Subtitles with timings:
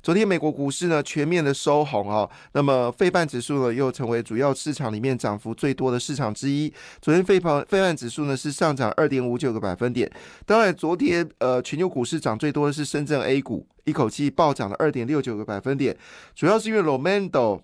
[0.00, 6.72] 昨天美国股市呢全面的收红啊，那么费半指数呢又成为主要市场里面涨幅最多的市场之一。
[7.00, 10.10] 昨天费半费半指数呢是上涨二点五九个百分点。
[10.46, 15.96] 当然，昨天呃全球股市涨最多的是深圳 A 股，一口气暴涨了二点六九个百分点，
[16.34, 17.60] 主要是因为 Romando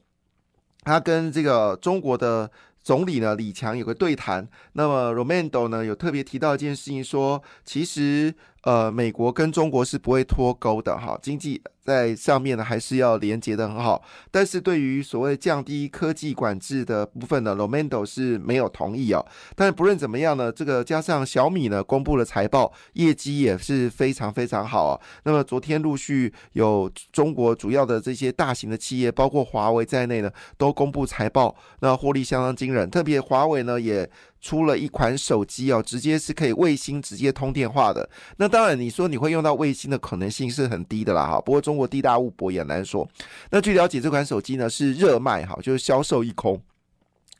[0.83, 2.50] 他跟这个中国的
[2.83, 8.34] 总理呢李强有个对谈，那么 Romando 呢有特别提到一件事情，说其实
[8.68, 11.62] 呃美国跟中国是不会脱钩的哈，经济。
[11.88, 19.25] 在上面呢，还是要连接的很好，但是对于所谓降低科技管制的部分呢，Romando 是没有同意哦。
[19.56, 25.00] 但是不论怎么样呢，这个加上小米呢公布了财报，业绩也是非常非常好啊。
[25.22, 32.91] 那么昨天陆续有中国主要的这些大型的企业，包括华为在内呢，都公布财报，那获利相当惊人。
[32.91, 34.06] 特别华为呢也。
[34.41, 38.08] 出了一款手机哦，直接是可以卫星直接通电话的。
[38.36, 41.41] 那当然，你说你会用到卫星的可能性是很低的啦哈。
[41.41, 43.09] 不过中国地大物博也难说。
[43.50, 46.61] 那据了解，这款手机呢是热卖哈，就是销售一空。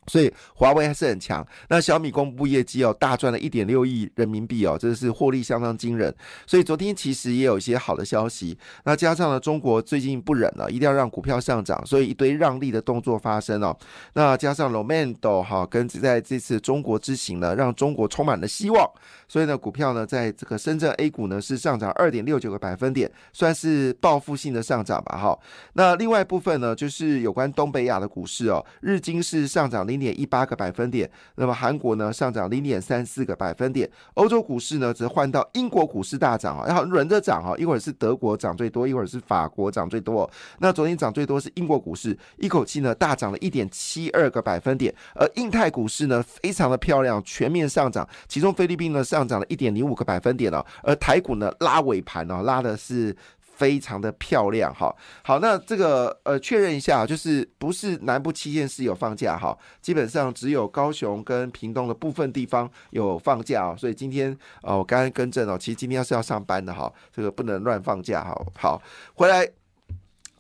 [0.09, 1.47] 所以华为还是很强。
[1.69, 6.13] 那小米公布业绩哦，大赚了一点六亿人民币哦，真的是获利相当惊人。
[6.47, 8.57] 所以昨天其实也有一些好的消息。
[8.85, 13.77] 那加上呢中国最近不忍了，一定要让股票上涨，所以一堆让利的动作发生哦。
[14.15, 18.91] 那加上 Romando 哈跟在这次中国之行呢，让中国充满了希望。
[19.29, 25.39] 所以呢，股票呢在这个深圳 A 股呢是上涨二点六九个百分点，算是报复性的上涨吧哈。
[25.75, 29.98] 那另外一部分呢，就是有关东北亚的股市哦，日经是上涨零。
[29.99, 40.31] 零点一八个百分点，那么韩国呢上涨零点三四个百分点，欧洲股市呢则换到英国股市大涨啊，然后轮着涨哈，一会儿是德国涨最多，一会儿是法国涨最多。
[40.61, 53.17] 那昨天涨最多是英国股市，一口气呢大涨了一点七二个百分点，而印太股市呢非常的漂亮，全面上涨，其中菲律宾呢上涨了一点零五个百分点了，而台股呢拉尾盘哦，拉的是。
[53.59, 64.31] 非常的漂亮哈，好，那这个呃确认一下，就是不是南部七县市有放假哈，基本上只有高雄跟屏东的部分地方有放假哦，所以今天
[64.63, 68.81] 哦我刚刚更正哦，其实今天是要上班的哈，这个不能乱放假哈，好，
[69.15, 69.51] 回来。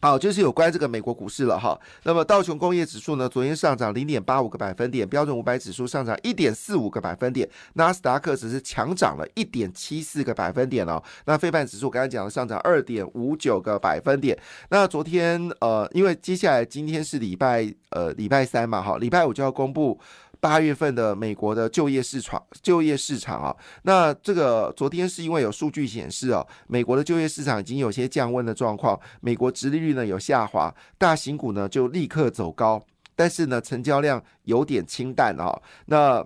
[0.00, 1.78] 好，就是有关这个美国股市了哈。
[2.04, 11.02] 那么道琼工业指数呢，昨天上涨零点八五个百分点，标准五百指数上涨一点四五个百分点，纳斯达克只是强涨了一点七四个百分点哦。
[11.24, 14.38] 那费半指数刚才讲的上涨二点五九个百分点。
[14.70, 19.98] 那昨天呃，因为接下来今天是礼拜呃礼拜三嘛，哈，礼拜五就要公布。
[20.40, 32.84] 八月份的美国的就业市场，就业市场啊，那这个昨天是因为有数据显示啊，美国的就业市场已经有些降温的状况，美国殖利率呢有下滑，大型股呢就立刻走高，
[33.16, 35.60] 但是呢成交量有点清淡啊。
[35.86, 36.24] 那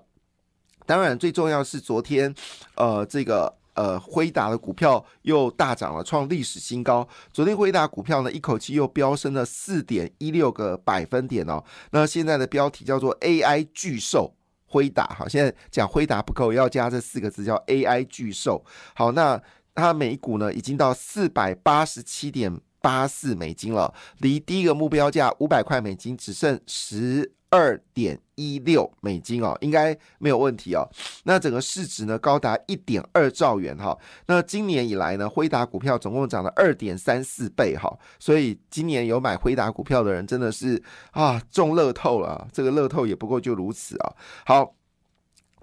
[0.87, 2.35] 当然最重要是昨天，
[2.75, 3.62] 呃，这个。
[3.75, 7.07] 呃，辉达的股票又大涨了，创历史新高。
[7.33, 11.63] 昨天辉达股票呢，一口气又飙升了四点一六个百分点哦。
[11.91, 14.35] 那现在的标题叫做 AI 巨兽
[14.67, 18.63] 辉达，好，现在讲辉达不够，要加这四个字叫 AI 巨兽。
[18.95, 19.41] 好，那
[19.75, 27.33] 它每股呢已经到四百八十七点八四美金了，离第一个目标价五百块美金只剩十。
[27.53, 30.89] 二点一六美金哦，应该没有问题哦。
[31.25, 33.97] 那整个市值呢，高达一点二兆元哈。
[34.27, 37.95] 那今年以来呢，辉达股票总共涨了二点三四倍哈。
[38.19, 42.49] 所以今年有买辉达股票的人，真的是啊中乐透了。
[42.51, 44.15] 这个乐透也不过就如此啊。
[44.47, 44.75] 好。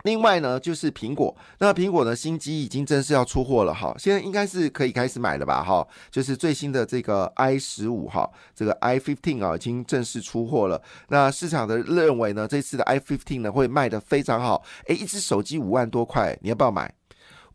[0.03, 10.81] 另外呢，就是苹果，那苹果的新机已经正式要出货了哈，现在应该是可以开始买了吧哈，就是最新的这个 i 十五哈，这个 i fifteen 啊，已经正式出货了。
[11.09, 16.93] 那市场的认为呢，这次的 i fifteen 呢会卖得非常好，诶，一只手机五万多块，你要不要买？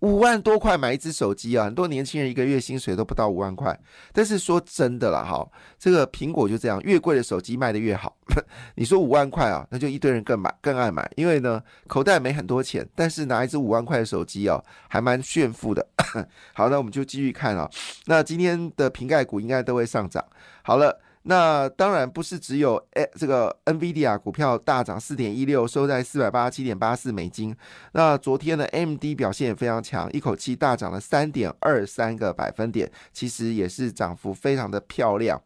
[0.04, 3.76] 五万多块买一只手机啊，很多年轻人一个月薪水都不到五万块。
[4.12, 5.48] 但是说真的啦，哈，
[5.78, 8.14] 这个苹果就这样，越贵的手机卖的越好。
[8.76, 15.86] 你说五万块啊，那就一堆人更买更爱买，因为呢口袋没很多钱，但是拿一只五万块的手机啊，还蛮炫富的。
[16.52, 17.66] 好，那我们就继续看啊。
[18.04, 20.22] 那今天的瓶盖股应该都会上涨。
[20.62, 21.00] 好了。
[21.26, 27.56] 那当然不是只有诶这个 NVIDIA 股票大涨四点一六，收在四百八十七点八四美金。
[27.92, 35.40] 那昨天的 MD 表现也非常强，一口气大涨了三点二三个百分点，其实也是涨幅非常的漂亮。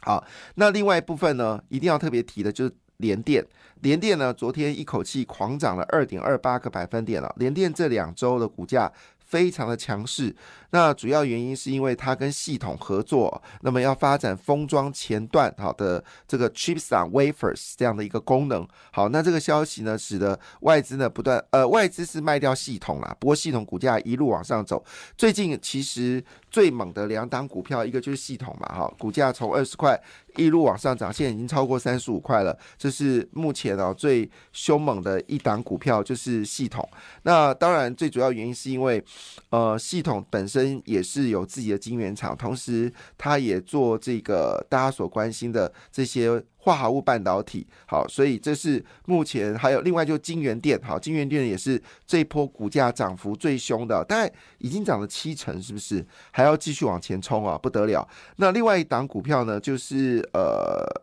[0.00, 0.22] 好，
[0.56, 3.42] 那另外一部分呢，一定要特别提的就是联电。
[3.80, 7.34] 联电呢，昨天一口气狂涨了二点二八个百分点了。
[7.38, 8.90] 联电这两周的股价
[9.34, 10.32] 非常的强势。
[10.70, 18.66] 那主要原因是因为它跟系统合作，那么要发展封装前段好的这个 chips on wafers 这样的一个功能。
[18.92, 24.84] 好，那这个消息呢，使得外资呢不断呃外资是卖掉系统啦，不过系统股价一路往上走。
[25.16, 30.00] 最近其实最猛的两档股票，一个就是系统嘛，哈，股价从二十块
[30.36, 32.56] 一路往上涨，现在已经超过三十五块了。
[32.78, 36.88] 这是目前啊最凶猛的一档股票，就是系统。
[37.22, 39.02] 那当然最主要原因是因为
[39.50, 40.64] 呃系统本身。
[40.84, 47.66] 也是有自己的晶圆厂，同时它也做这个大家所关心的这些化合物半导体。
[47.86, 56.04] 好，所以这是目前还有另外就晶圆店，好，晶圆店也是这一波股价涨幅最凶的，大概已经涨了七成，是不是？
[56.30, 58.06] 还要继续往前冲啊，不得了。
[58.36, 60.40] 那另外一档股票呢，就是呃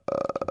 [0.07, 0.50] 呃。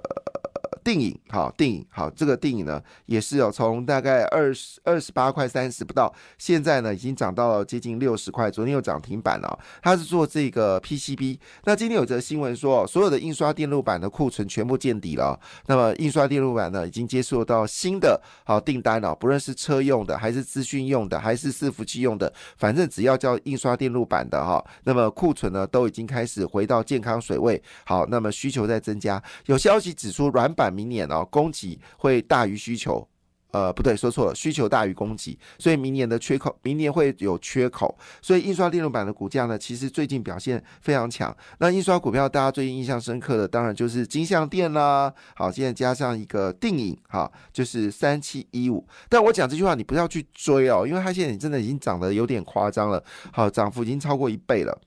[0.83, 9.59] 电影好，电影好，这个电影呢也是有从大概二十二十八块三十不到，现在呢已经涨到了接近六十块，昨天又涨停板了。
[9.83, 11.39] 它是做这个 PCB。
[11.65, 15.39] 那今天有则新闻说，所有的印刷电路板的库存全部见底了。
[15.67, 27.63] 那么印刷电路板呢已经接受到新的好订单了，不论是车用的，还是资讯用的，还是伺服器用的，反正只要叫印刷电路板的哈，那么库存呢都已经开始回到健康水位。
[27.85, 29.23] 好，那么需求在增加。
[29.47, 30.70] 有消息指出，软板。
[30.71, 33.07] 明年哦，供给会大于需求，
[33.53, 41.37] 呃，不对，说错了，需求大于供给，所以明年的缺口，明年会有缺口，所以印刷电路板的股价呢，其实最近表现非常强。
[41.59, 45.13] 那印刷股票，大家最近印象深刻的，当然就是金相电啦。
[45.35, 48.87] 好，现在加上一个定影，哈，就是三七一五。
[49.09, 53.03] 但我讲这句话，你不要去追哦，因为它现在真的已经涨得有点夸张了，
[53.33, 54.81] 好，涨幅已经超过一倍了。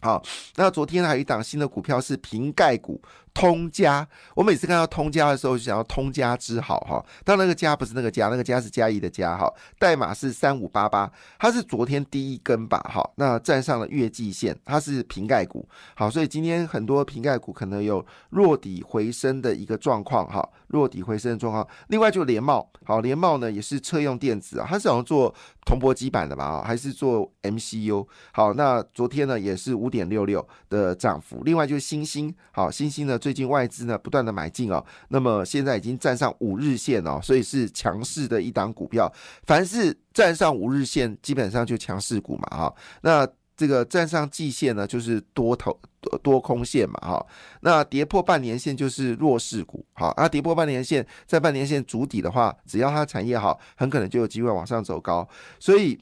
[0.00, 0.20] 好，
[0.56, 3.00] 那昨天还有一档新的股票是瓶盖股。
[3.34, 7.02] 通家，我每次看到通家的时候，就想要通家之好哈。
[7.24, 9.50] 但那个家不是那个家，那个家是嘉义的家哈。
[9.78, 13.02] 代码是三五八八，它是昨天第一根吧哈。
[13.16, 15.66] 那站上了月季线，它是瓶盖股。
[15.94, 21.66] 好，所以今天很多瓶盖股可能有落底回升的一个状况哈，落底回升的状况。
[21.88, 28.06] 另外就联茂，好，联茂呢也是车用电子啊，它是好像做铜箔基板的吧啊，还是做 MCU。
[28.32, 31.42] 好，那昨天呢也是五点六六的涨幅。
[31.44, 33.18] 另外就是星星，好，星星呢。
[33.22, 39.10] 最近外资呢不断的买进哦，那么现在已经站上五日线哦，所以是强势的一档股票。
[39.44, 42.74] 凡是站上五日线，基本上就强势股嘛哈。
[43.02, 43.24] 那
[43.56, 45.78] 这个站上季线呢，就是多头
[46.20, 47.24] 多空线嘛哈。
[47.60, 55.28] 那跌破半年线就是弱势股，好啊，跌破半年线，在半年线筑底的话，只要它产业好，很可能就有机会往上走高。
[55.60, 55.96] 所以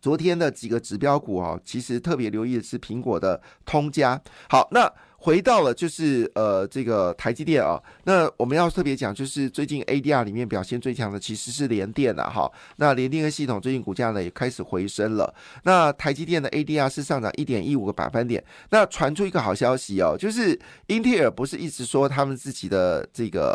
[0.00, 4.20] 昨天的几个指标股啊，其实特别留意的是苹果的通家。
[4.50, 4.92] 好，那。
[5.20, 12.48] 回到了就是呃这个台积电啊，那我们要特别讲，就是最近 ADR 里面表现最强的其实是联电了哈。
[12.76, 15.34] 那联电的系统最近股价呢也开始回升了。
[15.64, 18.42] 那台积电的 ADR 是上涨一点一五个百分点。
[18.70, 20.56] 那传出一个好消息哦，就是
[20.86, 23.50] 英特尔不是一直说他们自己的这个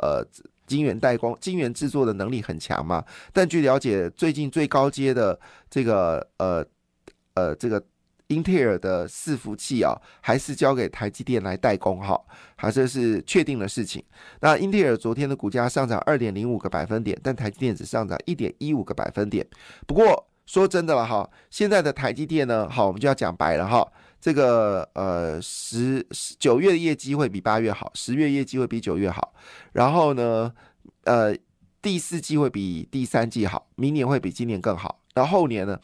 [0.00, 0.24] 呃
[0.68, 3.04] 晶圆代工、晶圆制作的能力很强吗？
[3.32, 5.36] 但据了解，最近最高阶的
[5.68, 6.64] 这个呃
[7.34, 7.82] 呃这个。
[8.28, 12.18] 英特尔的伺服器啊，还是交给台积电来代工哈，
[12.56, 14.02] 还这是确定的事情。
[14.40, 19.46] 那英特尔昨天的股价上涨二点零五个百分点，但台积电只上涨一点一五个百分点。
[19.86, 23.86] 不过说真的了哈，现在的台积电呢，好，我们就要讲白了哈，
[24.20, 26.06] 这个呃十
[26.38, 29.32] 九月的业绩会比八月好，十月业绩会比九月好，
[29.72, 30.52] 然后呢，
[31.04, 31.34] 呃
[31.80, 35.00] 第四季会比第三季好，明年会比今年更好。
[35.18, 35.78] 到后年呢，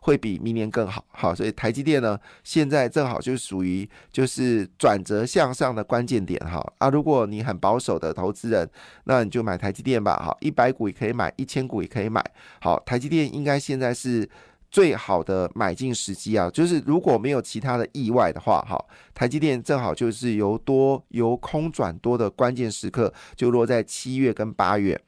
[0.00, 6.60] 会比明年更好，好，所以台积电呢，现在正好就属于就是转折向上的关键点，哈。
[6.78, 8.68] 啊，如果你很保守的投资人，
[9.04, 12.24] 那你就买台积电吧，哈，一百股也可以买，一千股也可以买，
[12.60, 14.28] 好，台积电应该现在是
[14.70, 18.76] 最好的买进时机啊，就是如果没有其他的意外的话，哈，
[19.14, 25.00] 台积电正好就是由多由空转多的关键时刻，就落在七月跟八月。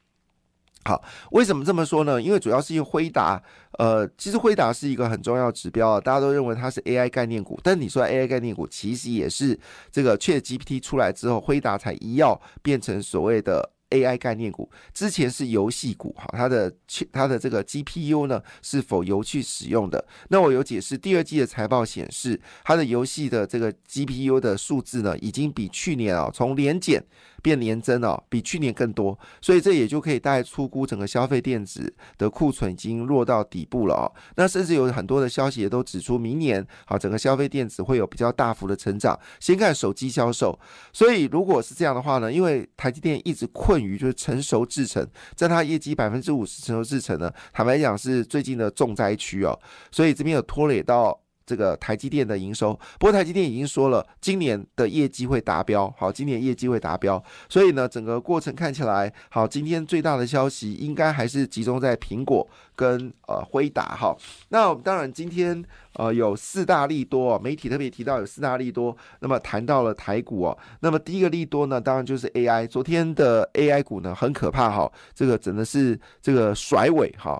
[0.84, 2.20] 好，为什么这么说呢？
[2.20, 3.40] 因为主要是因为辉达，
[3.78, 9.58] 呃，其实辉达是一个很重要指标啊，大家都认为它是 AI 概念股，但你说 AI 概念股，其实也是
[9.90, 16.72] 这个 ChatGPT 出来之后，辉达才一跃变成所谓的 AI 概念股，之前是游戏股哈，它的
[17.12, 20.04] 它的这个 GPU 呢是否游去使用的？
[20.28, 27.04] 那我有解释，第二季的财报显示，它的游戏的这个 GPU 的数字呢，已经比去年啊从年减。
[27.42, 34.06] 变年增哦，比去年更多，所以这也就可以大概出估整个消费电子的库存已经落到底部了哦。
[34.36, 39.18] 那甚至有很多的消息也都指出，明年好整个消费电子会有比较大幅的成长。
[39.40, 40.56] 先看手机销售，
[40.92, 49.58] 所以如果是这样的话呢，因为台积电一直困鱼就是成熟制成，在它业绩百分之五十成熟制成呢，坦白讲是最近的重灾区哦，
[49.90, 51.18] 所以这边有拖累到。
[51.52, 55.94] 这个台积电的营收，不过台积电已经说了，今年的业绩会达标。
[55.98, 59.46] 好，今年业绩会达标，所以呢，整个过程看起来好。
[59.46, 63.94] 今天最大的消息应该还是集中在苹果跟呃辉达。
[63.94, 64.16] 哈，
[64.48, 65.62] 那我们当然今天
[65.96, 70.58] 呃有四大利多，媒体特别提到有四大利多，那么谈到了台股哦。
[70.80, 72.66] 那么第一个利多呢，当然就是 AI。
[72.66, 77.38] 昨天的 AI 股呢很可怕哈，这个真的是这个甩尾哈。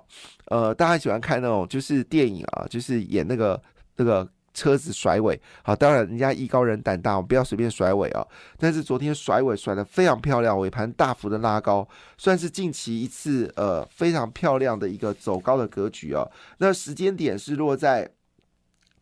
[0.49, 3.59] 呃，大家喜欢看那种就是电影啊，就是演那个。
[3.95, 8.23] 这个车子甩尾，好，当然人家艺高人胆大，我们不要随便甩尾啊。
[8.57, 16.23] 但是昨天甩尾甩的非常漂亮，尾盘大幅的拉高，算是近期一次呃非常漂亮的一个走高的格局啊。
[16.59, 18.07] 那时间点是落在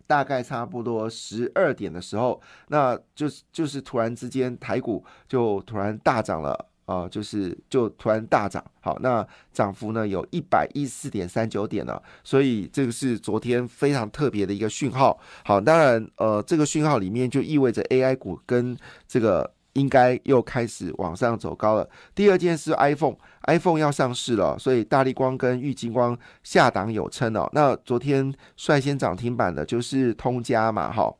[0.07, 6.70] 大概差不多十二点的时候，那就是就是突然之间台股就突然大涨了。
[6.91, 15.17] 啊，就是就突然大涨，好，那涨幅呢有一百一十四点三九点呢，所以这个是昨天非常特别的一个讯号。
[15.45, 21.89] 好，当然，呃，这个讯号里面就意味着 AI 股跟这个应该又开始往上走高了。
[22.13, 27.49] 第二件事，iPhone，iPhone 要上市了，所以大力光跟玉金光下档有称哦。
[27.53, 31.15] 那昨天率先涨停板的就是通家嘛，哈。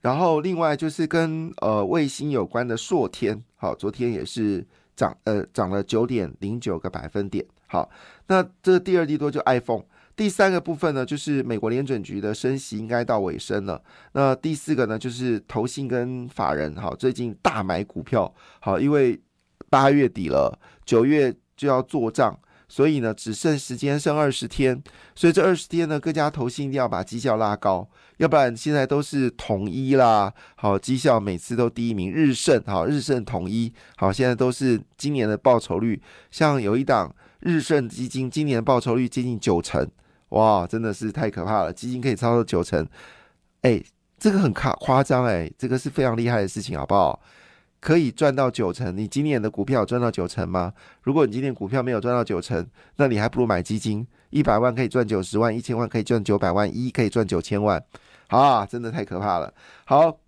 [0.00, 7.44] 然后另外就是跟呃卫星有关的硕天，好，昨天也是涨呃涨了九点零九个百分点。
[7.66, 7.90] 好，
[8.28, 9.84] 那这第二季多就 iPhone，
[10.16, 13.82] 第三个部分呢就是美国联准局的升息应该到尾声了。
[14.12, 19.20] 那第四个呢就是投信跟法人，好，最近大买股票，好，因为
[19.68, 22.34] 八月底了，九月就要做账。
[22.70, 24.80] 所以呢，只剩时间剩二十天，
[25.16, 36.00] 所以这二十天呢，各家投信一定要把绩效拉高，要不然现在都是统一啦，好绩效每次都第一名，日盛好日盛统一好，现在都是今年的报酬率，
[36.30, 39.84] 像有一档日盛基金，今年报酬率接近九成，
[40.28, 42.86] 哇，真的是太可怕了，基金可以操作九成，
[43.62, 43.82] 哎，
[44.16, 47.20] 这个很夸夸张哎，这个是非常厉害的事情，好不好？
[47.80, 50.72] 可以赚到九成，你今年的股票赚到九成吗？
[51.02, 57.82] 如果你今年股票没有赚到九成，那你还不如买基金，一百万可以赚九十万，一千万可以赚九百万，一可以赚九千万，
[58.28, 59.52] 啊，真的太可怕了。
[59.86, 60.20] 好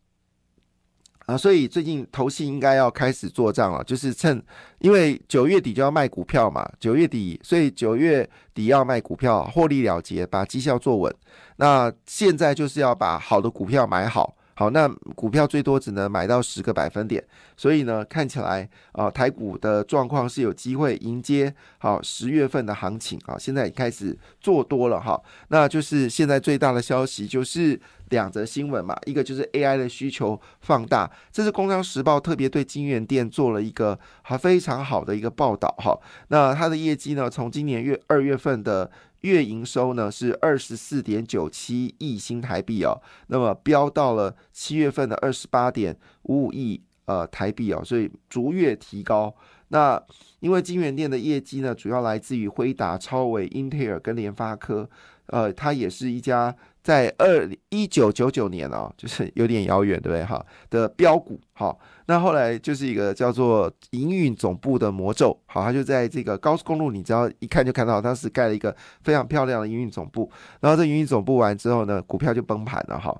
[1.26, 4.42] 啊，所以最近投信应该要开始做账了，就是趁
[4.78, 11.14] 因为九月底就要卖股票嘛，九月底，所以九月底要卖股票，获利了结，把绩效做稳。
[11.56, 14.34] 那现在就是要把好的股票买好。
[14.54, 17.24] 好，那股票最多只能买到十个百分点，
[17.56, 23.36] 所以呢，看起来啊，台股的状况是有机会迎接好十月份的行情啊。
[23.38, 27.80] 现在开始做多了哈，那就是现在最大的消息就是
[28.10, 35.98] 两则新闻嘛，一个就是 AI 的需求放大，这是工商时报特别对金源店做了一个还非常好的一个报道哈。
[36.28, 38.90] 那它的业绩呢，从今年月二月份的。
[39.22, 49.34] 月营收呢是二十四点九七亿新台币哦，那么飙到了七月份的二十八点五五亿呃台币哦，所以逐月提高。
[49.72, 50.00] 那
[50.40, 54.88] 因为金源店的业绩呢，主要来自于辉达、超伟、英特尔跟联发科，
[55.26, 56.54] 呃，它也是一家。
[56.82, 60.24] 在二一九九九年哦，就是 有点遥远，对不对？
[60.24, 61.72] 哈的标股，哈，
[62.06, 68.74] 那后来就是一个叫做营运总部的魔咒，好，它就在这个高速公路，你只要一看就看到，当时盖了一个
[69.04, 70.28] 非常漂亮的营运总部。
[70.58, 73.16] 然后这营运总部完之后呢，股票就崩盘了，哈。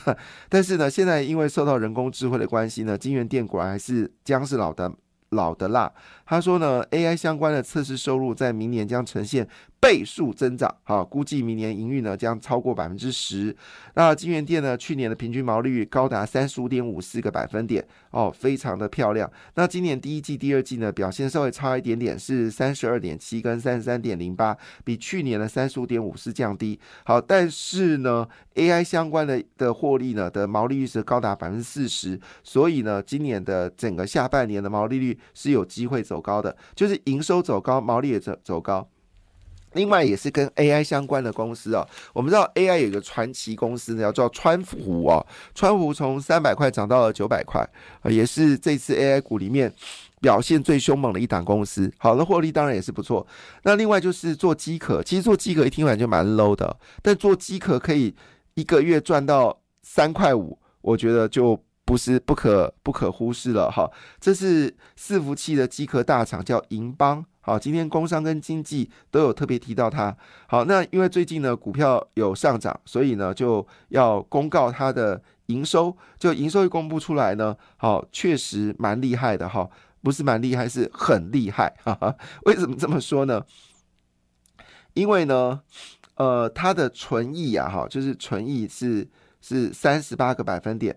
[0.48, 4.90] 但是呢，现在因为受到人工智慧的关系呢，金源店果然还是将是老的
[5.32, 5.92] 老的辣。
[6.24, 9.46] 他说呢，AI 相关的测试收入在明年将呈现。
[9.82, 13.54] 倍数增长，好，估计明年营运呢将超过百分之十。
[13.94, 19.28] 那金源店呢，去年的平均毛利率高达三十五点五四个百分点，哦，非常的漂亮。
[19.56, 26.78] 那今年第一季、第二季呢，表现稍微差一点点，是三十二点七跟三十三点零八，比去年的三十五点五四降低。
[27.04, 28.24] 好，但是呢
[28.54, 38.88] ，AI 相关的的获利呢的毛利率是高达百分之四十，所以呢，今年的整个下半年的毛利率是有机会走高的，就是营收走高，毛利也走走高。
[39.74, 45.24] 另外也是跟 AI 相关的公司啊，我们知道 AI 有一个传奇公司呢，叫做川湖啊，
[45.54, 47.66] 川湖从三百块涨到了九百块，
[48.04, 49.72] 也是这次 AI 股里面
[50.20, 51.92] 表现最凶猛的一档公司。
[51.98, 53.26] 好的获利当然也是不错。
[53.62, 58.14] 那另外就是做机壳，其实做机壳一听完就蛮 low 的，但做机壳可以
[58.54, 63.90] 一个月赚到三块五，我觉得就不是不可不可忽视了哈。
[64.20, 67.24] 这是伺服器的机壳大厂，叫银邦。
[67.44, 70.16] 好，今天工商跟经济都有特别提到它。
[70.46, 75.94] 好，那因为最近呢股票有上涨，所以呢就要公告它的营收。
[76.20, 79.68] 就营收一公布出来呢，好，确实蛮厉害的哈，
[80.02, 81.74] 不是蛮厉害，是很厉害。
[81.82, 83.44] 哈哈，为什么这么说呢？
[84.94, 85.62] 因为呢，
[86.14, 89.08] 呃，它的纯益啊，哈，就是纯益是
[89.40, 90.96] 是三十八个百分点。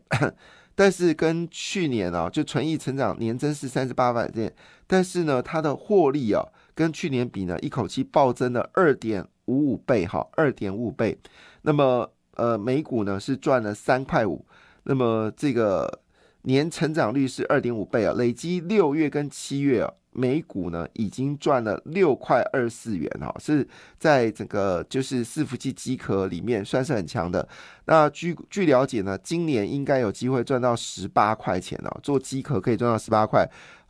[0.75, 4.53] 但是跟去年啊，就纯益成长年增是三十八百点，
[4.85, 11.17] 但是呢，它的获利啊，跟去年比呢，一口气暴增了二点五五倍，哈，二点五倍。
[11.61, 14.45] 那么，呃，每股呢是赚了三块五，
[14.83, 16.01] 那么这个
[16.45, 19.93] 年成长率是二点五倍啊，累积六月跟七月啊。
[20.17, 23.67] 每股呢已经赚了六块二四元哈，是
[23.99, 27.45] 在整个就是伺服器机壳里面算是很强的。
[27.83, 33.45] 那据据了解呢，今年应该有机会赚到十八块钱哦，做机壳可以赚到十八块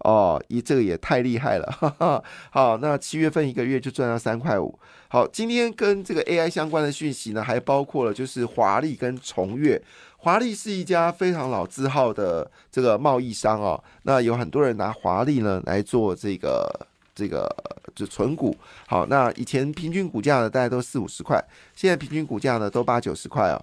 [0.06, 1.66] 哦，一这个也太厉害了。
[1.80, 2.24] 哈哈。
[2.52, 4.78] 好，那七月份一个月就赚到三块五。
[5.08, 9.82] 好，今天跟这个 AI 相关的讯息呢，还包括了就是华丽跟重越。
[10.18, 16.68] 华丽是一家非常老字号的这个贸易商哦，那有很多人拿华丽呢来做这个
[17.14, 17.48] 这个
[17.94, 18.56] 就存股。
[18.88, 21.44] 好，那以前平均股价呢大概都四五十块，
[21.76, 23.62] 现在平均股价呢都八九十块哦。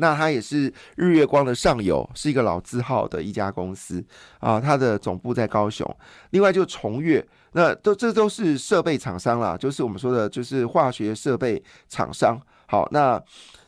[0.00, 4.04] 那它也是日月光的上游，是一个老字号的一家公司
[4.40, 5.88] 啊，它的总部在高雄。
[6.30, 12.40] 另外就重越，那都这都是设备厂商啦，就是我们说的就是化学设备厂商。
[12.66, 13.22] 好，那。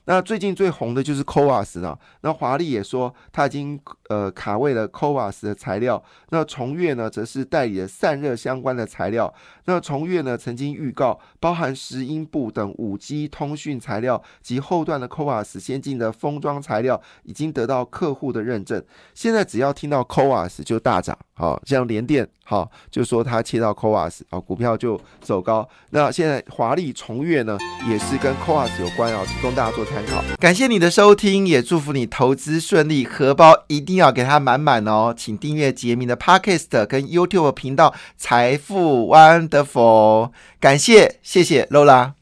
[0.05, 3.81] 那最近最红的就是 c o a s 啊，那华丽也说他已经
[4.13, 9.33] 呃卡位的 c o a s 的材料，那重越呢则是代理了散热相关的材料。
[9.67, 18.83] 那重越呢曾经预告，包含石英布等五 G 通讯材料及后段的 c o a s 先进的封装材料已经得到客户的认证。
[19.15, 25.69] 现在只要听到 c o a s 就大涨，好，像联电好就说他切到 c o a s 好，股票就走高。
[25.91, 27.57] 那现在华丽重越呢
[27.89, 29.83] 也是跟 c o a s 有关啊，提供大家做。
[29.93, 35.15] 参考，感谢你的收听，也祝福你投资顺利，荷包一定要要给它满满哦！
[35.17, 42.15] 请订阅杰明的 Podcast 跟 YouTube 频道财富 Wonderful，感谢，谢谢 Lola。